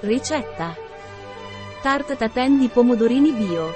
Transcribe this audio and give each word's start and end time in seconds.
Ricetta. 0.00 0.76
Tarte 1.80 2.16
tatin 2.16 2.58
di 2.58 2.68
pomodorini 2.68 3.32
bio. 3.32 3.72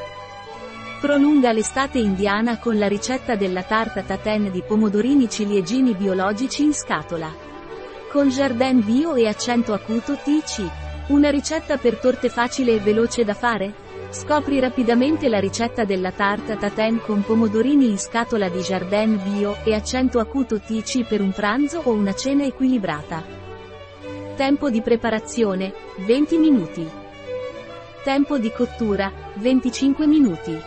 Prolunga 1.00 1.50
l'estate 1.50 1.98
indiana 1.98 2.58
con 2.58 2.76
la 2.78 2.88
ricetta 2.88 3.36
della 3.36 3.62
tarta 3.62 4.02
tatin 4.02 4.50
di 4.50 4.62
pomodorini 4.62 5.30
ciliegini 5.30 5.94
biologici 5.94 6.62
in 6.62 6.74
scatola. 6.74 7.32
Con 8.12 8.28
Jardin 8.28 8.84
bio 8.84 9.14
e 9.14 9.28
accento 9.28 9.72
acuto 9.72 10.14
TC. 10.16 10.62
Una 11.06 11.30
ricetta 11.30 11.78
per 11.78 11.96
torte 11.96 12.28
facile 12.28 12.74
e 12.74 12.80
veloce 12.80 13.24
da 13.24 13.34
fare? 13.34 13.72
Scopri 14.10 14.60
rapidamente 14.60 15.26
la 15.30 15.40
ricetta 15.40 15.84
della 15.84 16.12
tarta 16.12 16.56
tatin 16.56 17.00
con 17.00 17.22
pomodorini 17.22 17.88
in 17.88 17.98
scatola 17.98 18.50
di 18.50 18.58
Jardin 18.58 19.18
bio 19.22 19.56
e 19.64 19.74
accento 19.74 20.18
acuto 20.18 20.60
TC 20.60 21.02
per 21.06 21.22
un 21.22 21.32
pranzo 21.32 21.80
o 21.82 21.92
una 21.92 22.12
cena 22.14 22.44
equilibrata. 22.44 23.39
Tempo 24.40 24.70
di 24.70 24.80
preparazione, 24.80 25.70
20 25.98 26.38
minuti. 26.38 26.88
Tempo 28.02 28.38
di 28.38 28.50
cottura, 28.50 29.12
25 29.34 30.06
minuti. 30.06 30.58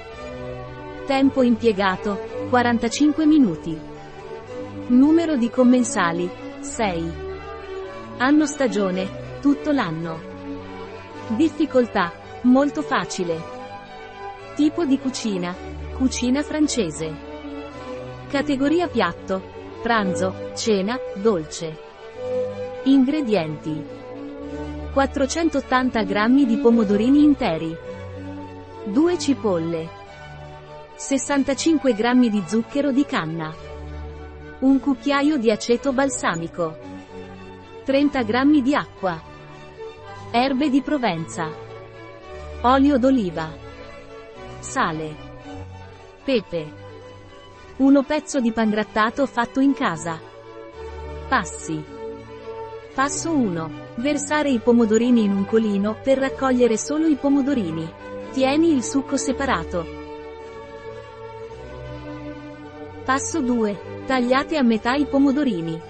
Tempo 1.08 1.42
impiegato, 1.42 2.48
45 2.52 3.26
minuti. 3.26 3.76
Numero 4.90 5.38
di 5.38 5.50
commensali, 5.50 6.30
6. 6.60 7.12
Anno 8.18 8.46
stagione, 8.46 9.40
tutto 9.42 9.72
l'anno. 9.72 10.20
Difficoltà, 11.30 12.12
molto 12.42 12.84
facile. 12.84 13.42
Tipo 14.54 14.86
di 14.86 15.00
cucina, 15.00 15.52
cucina 15.98 16.44
francese. 16.44 17.12
Categoria 18.30 18.88
piatto, 18.88 19.42
pranzo, 19.82 20.52
cena, 20.54 20.96
dolce. 21.16 21.93
Ingredienti. 22.86 23.82
480 24.92 26.04
g 26.04 26.46
di 26.46 26.58
pomodorini 26.58 27.24
interi. 27.24 27.74
2 28.84 29.18
cipolle. 29.18 29.90
65 30.94 31.94
g 31.94 32.30
di 32.30 32.44
zucchero 32.46 32.92
di 32.92 33.06
canna. 33.06 33.56
Un 34.60 34.82
cucchiaio 34.82 35.38
di 35.38 35.50
aceto 35.50 35.94
balsamico. 35.94 36.78
30 37.86 38.24
g 38.24 38.62
di 38.62 38.76
acqua. 38.76 39.22
Erbe 40.32 40.70
di 40.70 40.82
Provenza. 40.82 41.50
Olio 42.64 42.98
d'oliva. 42.98 43.50
Sale. 44.60 45.16
Pepe. 46.22 46.74
Uno 47.78 48.04
pezzo 48.04 48.42
di 48.42 48.52
pangrattato 48.52 49.26
fatto 49.26 49.62
in 49.62 49.74
casa. 49.74 50.20
Passi. 51.30 51.93
Passo 52.94 53.32
1. 53.32 53.72
Versare 53.96 54.52
i 54.52 54.60
pomodorini 54.60 55.24
in 55.24 55.32
un 55.32 55.48
colino 55.48 55.98
per 56.04 56.20
raccogliere 56.20 56.78
solo 56.78 57.08
i 57.08 57.16
pomodorini. 57.16 57.92
Tieni 58.32 58.72
il 58.72 58.84
succo 58.84 59.18
separato. 59.18 59.84
Passo 63.04 63.42
2. 63.42 64.04
Tagliate 64.06 64.58
a 64.58 64.62
metà 64.62 64.94
i 64.94 65.06
pomodorini. 65.06 65.82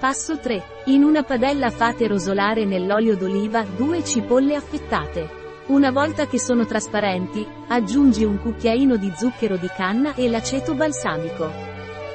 Passo 0.00 0.36
3. 0.36 0.62
In 0.86 1.04
una 1.04 1.22
padella 1.22 1.70
fate 1.70 2.08
rosolare 2.08 2.64
nell'olio 2.64 3.16
d'oliva 3.16 3.62
due 3.62 4.02
cipolle 4.02 4.56
affettate. 4.56 5.30
Una 5.66 5.92
volta 5.92 6.26
che 6.26 6.40
sono 6.40 6.66
trasparenti, 6.66 7.46
aggiungi 7.68 8.24
un 8.24 8.40
cucchiaino 8.40 8.96
di 8.96 9.12
zucchero 9.16 9.56
di 9.56 9.68
canna 9.68 10.12
e 10.16 10.28
l'aceto 10.28 10.74
balsamico. 10.74 11.71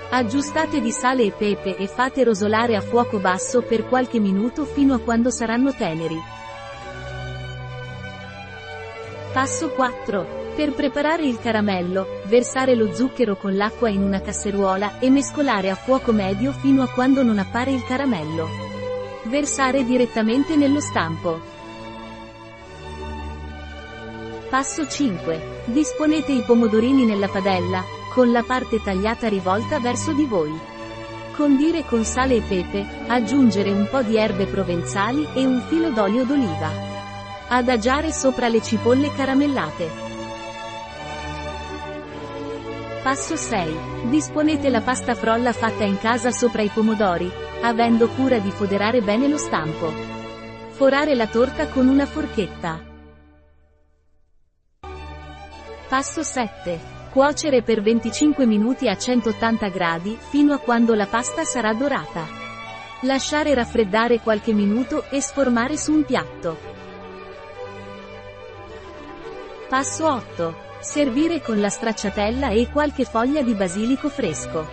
Aggiustate 0.09 0.79
di 0.79 0.91
sale 0.91 1.23
e 1.23 1.31
pepe 1.31 1.75
e 1.75 1.85
fate 1.85 2.23
rosolare 2.23 2.77
a 2.77 2.81
fuoco 2.81 3.19
basso 3.19 3.61
per 3.61 3.85
qualche 3.89 4.19
minuto 4.19 4.63
fino 4.63 4.93
a 4.93 4.99
quando 4.99 5.29
saranno 5.29 5.73
teneri. 5.73 6.17
Passo 9.33 9.69
4. 9.69 10.53
Per 10.55 10.71
preparare 10.71 11.25
il 11.25 11.37
caramello, 11.39 12.21
versare 12.23 12.73
lo 12.73 12.93
zucchero 12.93 13.35
con 13.35 13.57
l'acqua 13.57 13.89
in 13.89 14.01
una 14.01 14.21
casseruola 14.21 14.97
e 14.99 15.09
mescolare 15.09 15.69
a 15.69 15.75
fuoco 15.75 16.13
medio 16.13 16.53
fino 16.53 16.83
a 16.83 16.87
quando 16.87 17.21
non 17.21 17.37
appare 17.37 17.71
il 17.71 17.83
caramello. 17.83 18.47
Versare 19.23 19.83
direttamente 19.83 20.55
nello 20.55 20.79
stampo. 20.79 21.39
Passo 24.49 24.87
5. 24.87 25.63
Disponete 25.65 26.31
i 26.31 26.43
pomodorini 26.43 27.03
nella 27.03 27.27
padella, 27.27 27.83
con 28.17 28.31
la 28.31 28.41
parte 28.41 28.81
tagliata 28.81 29.27
rivolta 29.27 29.79
verso 29.79 30.11
di 30.11 30.25
voi. 30.25 30.51
Condire 31.35 31.85
con 31.85 32.03
sale 32.03 32.37
e 32.37 32.41
pepe, 32.41 32.83
aggiungere 33.05 33.69
un 33.69 33.87
po' 33.91 34.01
di 34.01 34.17
erbe 34.17 34.47
provenzali 34.47 35.27
e 35.35 35.45
un 35.45 35.61
filo 35.67 35.91
d'olio 35.91 36.25
d'oliva. 36.25 36.67
Adagiare 37.49 38.11
sopra 38.11 38.47
le 38.47 38.59
cipolle 38.63 39.13
caramellate. 39.13 39.87
Passo 43.03 43.35
6. 43.35 43.77
Disponete 44.05 44.69
la 44.69 44.81
pasta 44.81 45.13
frolla 45.13 45.53
fatta 45.53 45.83
in 45.83 45.99
casa 45.99 46.31
sopra 46.31 46.63
i 46.63 46.69
pomodori, 46.69 47.31
avendo 47.61 48.07
cura 48.07 48.39
di 48.39 48.49
foderare 48.49 49.01
bene 49.01 49.27
lo 49.27 49.37
stampo. 49.37 49.93
Forare 50.71 51.13
la 51.13 51.27
torta 51.27 51.67
con 51.67 51.87
una 51.87 52.07
forchetta. 52.07 52.81
Passo 55.87 56.23
7. 56.23 56.95
Cuocere 57.17 57.63
per 57.63 57.81
25 57.81 58.45
minuti 58.45 58.87
a 58.87 58.95
180 58.95 59.69
gradi, 59.69 60.15
fino 60.29 60.53
a 60.53 60.59
quando 60.59 60.93
la 60.93 61.07
pasta 61.07 61.43
sarà 61.45 61.73
dorata. 61.73 62.27
Lasciare 63.01 63.55
raffreddare 63.55 64.19
qualche 64.19 64.53
minuto 64.53 65.03
e 65.09 65.19
sformare 65.19 65.77
su 65.77 65.93
un 65.93 66.03
piatto. 66.03 66.55
Passo 69.67 70.05
8. 70.05 70.55
Servire 70.79 71.41
con 71.41 71.59
la 71.59 71.69
stracciatella 71.69 72.49
e 72.49 72.69
qualche 72.69 73.03
foglia 73.03 73.41
di 73.41 73.55
basilico 73.55 74.09
fresco. 74.09 74.69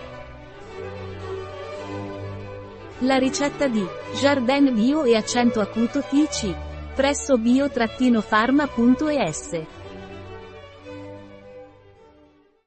La 2.99 3.17
ricetta 3.17 3.67
di 3.67 3.83
Jardin 4.19 4.71
Bio 4.71 5.03
e 5.03 5.15
accento 5.15 5.61
acuto 5.61 6.01
TC. 6.01 6.53
Presso 6.93 7.39
bio-pharma.es 7.39 8.15